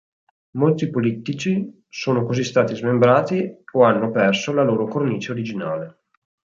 Molti 0.53 0.89
polittici 0.89 1.85
sono 1.87 2.25
così 2.25 2.43
stati 2.43 2.73
smembrati 2.75 3.55
o 3.73 3.83
hanno 3.83 4.09
perso 4.09 4.51
la 4.51 4.63
loro 4.63 4.87
cornice 4.87 5.31
originale. 5.31 6.05